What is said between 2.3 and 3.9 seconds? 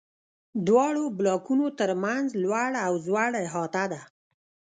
لوړ او ځوړ احاطه